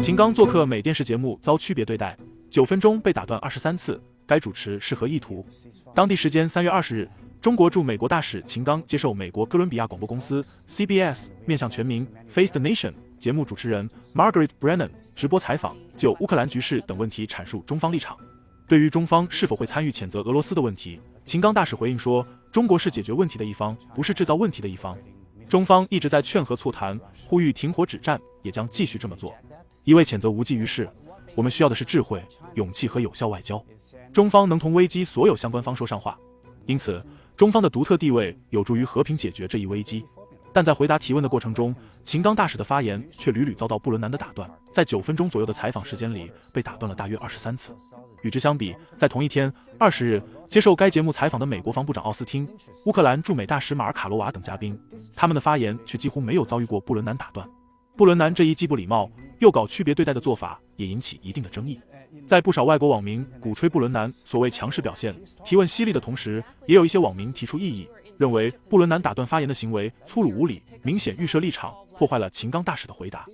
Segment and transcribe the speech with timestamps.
[0.00, 2.16] 秦刚做客美电视节目遭区别对待，
[2.50, 5.46] 九分钟被打断二十三次，该主持是何意图？
[5.94, 7.08] 当地时间三月二十日，
[7.40, 18.16] 中国驻美国大使秦刚接受美国哥伦比亚广播公司 CBS 面向全民 Face the Nation 节目主持人 Margaret Brennan 直播采访，就乌克兰局势等问题阐述中方立场。
[18.70, 24.96] 对于中方是否会参与谴责俄罗斯的问题，秦刚大使回应说：“中国是解决问题的一方，不是制造问题的一方。
[25.48, 29.34] 中方一直在劝和促谈，呼吁停火止战，也将继续这么做。”
[29.82, 30.88] 一味谴责无济于事，
[31.34, 33.60] 我们需要的是智慧、勇气和有效外交。
[34.12, 36.16] 中方能同危机所有相关方说上话，
[36.66, 37.04] 因此
[37.36, 40.06] 中方的独特地位有助于和平解决这一危机。
[40.52, 47.72] 但在回答提问的过程中，秦刚大使的发言却屡屡遭到布伦南的打断，在九分钟左右的采访时间里被打断了大约二十三次。
[48.22, 52.48] 与之相比，在同一天二十日接受该节目采访的美国防部长奥斯汀、
[52.84, 54.78] 乌克兰驻美大使马尔卡罗娃等嘉宾，
[55.14, 57.48] 他们的发言却几乎没有遭遇过布伦南打断。
[57.96, 61.80] 布伦南这一既不礼貌又搞区别对待的做法，也引起一定的争议。
[62.26, 65.14] 在不少外国网民鼓吹布伦南所谓强势表现、
[65.44, 67.88] 提问犀利的同时，也有一些网民提出异议，
[68.20, 73.24] 认为布伦南打断发言的行为粗鲁无礼，明显预设立场，破坏了秦刚大使的回答。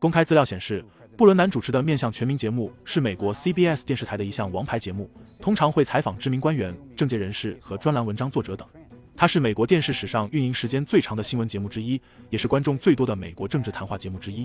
[0.00, 0.84] 公开资料显示，
[1.16, 5.08] 布伦南主持的面向全民节目是美国 CBS 电视台的一项王牌节目，
[5.40, 8.66] 通常会采访知名官员、政界人士和专栏文章作者等。
[9.14, 14.44] 它是美国电视史上运营时间最长的新闻节目之一，也是观众最多的美国政治谈话节目之一。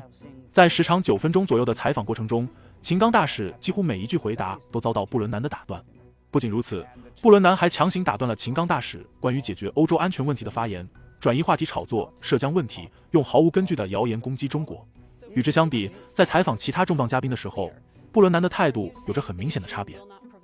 [0.52, 2.48] 在时长九分钟左右的采访过程中，
[2.84, 5.84] 秦刚大使几乎每一句回答都遭到布伦南的打断。
[6.30, 6.86] 不仅如此，
[7.22, 10.88] 布伦南还强行打断了秦刚大使关于解决欧洲安全问题的发言，
[11.20, 14.86] 转移话题炒作涉疆问题，用毫无根据的谣言攻击中国。
[15.34, 17.72] 与之相比，在采访其他重磅嘉宾的时候，
[18.12, 19.98] 布伦南的态度有着很明显的差别。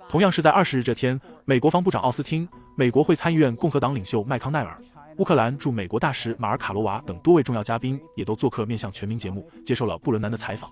[0.08, 4.80] 同样是在二十日这天，美国防部长奥斯汀、美国会参议院共和党领袖麦康奈尔、
[5.18, 10.70] 乌克兰驻美国大使马尔卡罗娃等多位重要嘉宾也都做客面向全民节目，接受了布伦南的采访。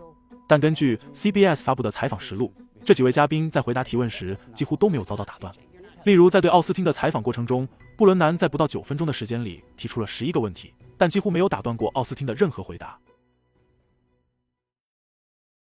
[0.52, 2.52] 但根据 CBS 发布的采访实录，
[2.84, 5.50] 这几位嘉宾在回答提问时几乎都没有遭到打断。
[6.04, 12.98] 例如，在对奥斯汀的采访过程中，布伦南在不到九分钟的时间里提出了十一个问题，但几乎没有打断过奥斯汀的任何回答。